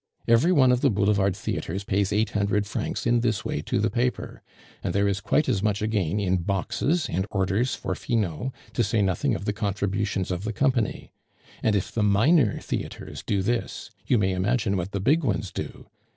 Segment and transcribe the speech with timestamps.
[0.27, 3.91] Every one of the Boulevard theatres pays eight hundred francs in this way to the
[3.91, 4.41] paper;
[4.83, 9.03] and there is quite as much again in boxes and orders for Finot, to say
[9.03, 11.11] nothing of the contributions of the company.
[11.61, 15.85] And if the minor theatres do this, you may imagine what the big ones do!